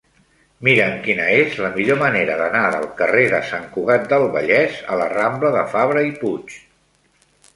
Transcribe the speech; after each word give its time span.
Mira'm 0.67 0.93
quina 1.07 1.25
és 1.33 1.57
la 1.65 1.69
millor 1.75 1.99
manera 1.99 2.37
d'anar 2.39 2.63
del 2.77 2.87
carrer 3.03 3.27
de 3.35 3.41
Sant 3.51 3.67
Cugat 3.75 4.09
del 4.13 4.27
Vallès 4.37 4.79
a 4.95 4.99
la 5.03 5.09
rambla 5.13 5.55
de 5.59 5.61
Fabra 5.75 6.05
i 6.09 6.13
Puig. 6.23 6.57